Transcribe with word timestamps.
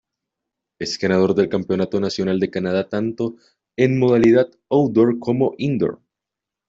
Es 0.79 0.97
ganador 0.97 1.35
del 1.35 1.47
Campeonato 1.47 1.99
Nacional 1.99 2.39
de 2.39 2.49
Canadá 2.49 2.89
tanto 2.89 3.35
en 3.77 3.99
modalidad 3.99 4.49
outdoor 4.67 5.19
como 5.19 5.53
indoor. 5.59 6.01